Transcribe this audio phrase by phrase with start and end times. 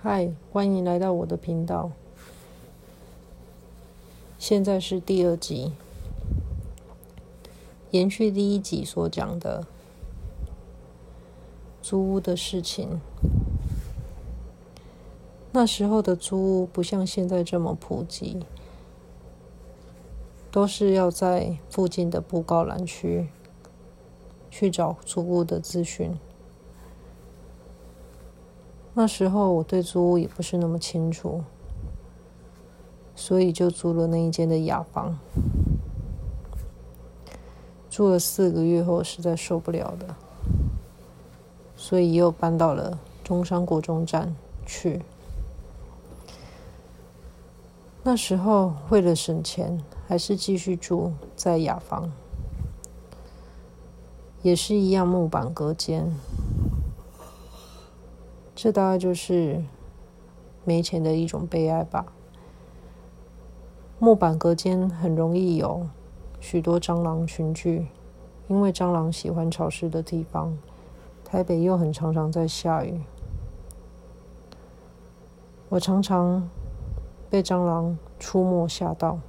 [0.00, 1.90] 嗨，欢迎来到我的频道。
[4.38, 5.72] 现在是第二集，
[7.90, 9.66] 延续第一集所讲的
[11.82, 13.00] 租屋的事情。
[15.50, 18.38] 那时候的租屋不像现在这么普及，
[20.52, 23.26] 都是要在附近的布告栏区
[24.48, 26.16] 去找租屋的资讯。
[28.98, 31.44] 那时候我对租屋也不是那么清楚，
[33.14, 35.16] 所以就租了那一间的雅房。
[37.88, 40.16] 住了四个月后，实在受不了了，
[41.76, 44.34] 所以又搬到了中山国中站
[44.66, 45.00] 去。
[48.02, 52.10] 那时候为了省钱，还是继续住在雅房，
[54.42, 56.12] 也是一样木板隔间。
[58.60, 59.62] 这大概就是
[60.64, 62.06] 没钱的一种悲哀吧。
[64.00, 65.86] 木板隔间很容易有
[66.40, 67.86] 许多蟑螂群聚，
[68.48, 70.58] 因为蟑螂喜欢潮湿的地方。
[71.24, 73.00] 台北又很常常在下雨，
[75.68, 76.50] 我常常
[77.30, 79.20] 被蟑螂出没吓到。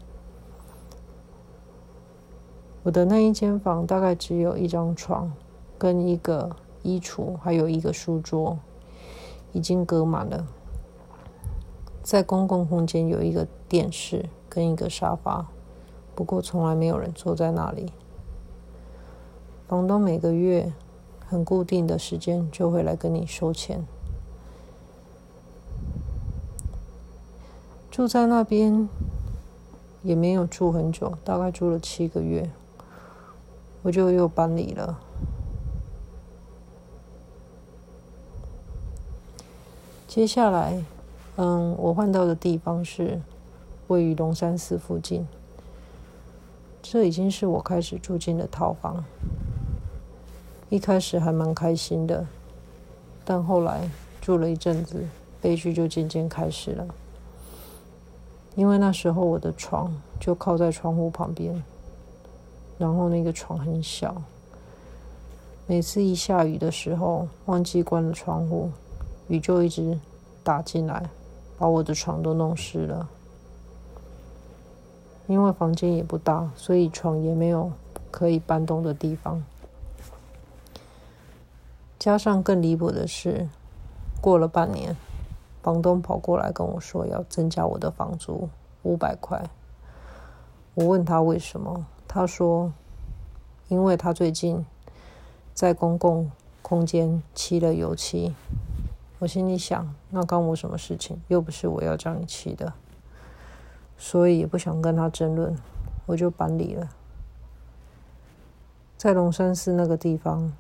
[2.82, 5.32] 我的那一间房大概只有一张床，
[5.78, 6.50] 跟一个
[6.82, 8.58] 衣橱，还有一个书桌。
[9.52, 10.46] 已经隔满了，
[12.04, 15.48] 在公共空间有一个电视跟一个沙发，
[16.16, 17.92] 不过从来没有人坐在那里。
[19.68, 20.74] 房东每个月
[21.28, 23.86] 很固定的时间就会来跟你收钱。
[27.92, 28.88] 住在那边
[30.04, 32.50] 也没有住很久，大概住了七个月，
[33.82, 35.00] 我就又搬离了。
[40.10, 40.84] 接下来，
[41.36, 43.22] 嗯，我换到的地方是
[43.90, 45.24] 位于龙山寺附近。
[46.82, 49.06] 这已经是我开始住进的套房。
[50.70, 52.26] 一开始还蛮开心的，
[53.24, 53.88] 但后来
[54.20, 55.06] 住了一阵子，
[55.40, 56.88] 悲剧就渐渐开始了。
[58.56, 61.64] 因为那时候我的床就靠在窗户旁边，
[62.80, 64.20] 然后那个床很小，
[65.68, 68.72] 每次一下雨的时候忘记关了窗户。
[69.28, 69.96] 雨就一直
[70.50, 71.12] 打进来，
[71.60, 73.08] 把我的床都弄湿了。
[75.28, 77.72] 因为房间也不大，所以床也没有
[78.10, 79.44] 可以搬动的地方。
[82.00, 83.48] 加上更离谱的是，
[84.20, 84.96] 过了半年，
[85.62, 88.50] 房东跑过来跟我说要增加我的房租
[88.82, 89.52] 五百块。
[90.74, 92.74] 我问他为什么，他说，
[93.68, 94.66] 因为他最近
[95.54, 96.32] 在公共
[96.64, 98.34] 空间漆了油漆。
[99.20, 101.20] 我心里想，那关我什么事情？
[101.28, 102.74] 又不是我要叫你骑的，
[103.98, 105.54] 所以也不想跟他争论，
[106.06, 106.90] 我就搬离了。
[108.98, 110.54] 在龙山寺那个地方，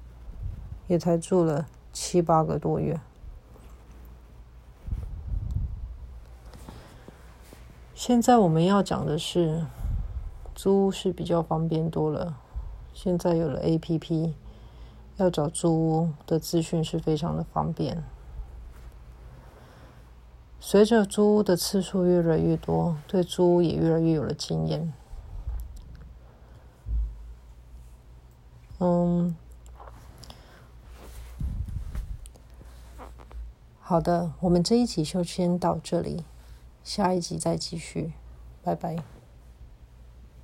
[0.88, 3.00] 也才住了七八个多月。
[7.96, 9.66] 现在我们要讲的是，
[10.53, 12.38] 租是比较方便多了。
[12.94, 14.34] 现在有了 A P P，
[15.16, 18.03] 要找租屋的资讯是非常的方便。
[20.72, 24.94] 随着租屋的次数越来越多，对租屋也越来越有了经验。
[28.78, 29.35] 嗯，
[33.79, 36.24] 好的，我们这一集就先到这里，
[36.84, 38.13] 下一集再继续，
[38.62, 38.97] 拜拜。